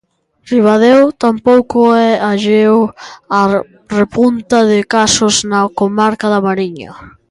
Ribadeo 0.51 1.01
tampouco 1.23 1.79
é 2.09 2.11
alleo 2.31 2.79
á 3.39 3.41
repunta 3.99 4.57
de 4.71 4.79
casos 4.95 5.35
na 5.51 5.61
comarca 5.79 6.25
da 6.33 6.43
Mariña. 6.47 6.91